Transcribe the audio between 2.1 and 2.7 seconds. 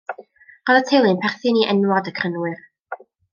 y Crynwyr.